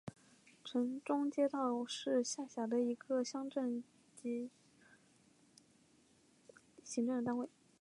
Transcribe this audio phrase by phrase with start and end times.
[0.63, 3.83] 城中街道是下辖的一个乡镇
[4.15, 4.49] 级
[6.83, 7.47] 行政单位。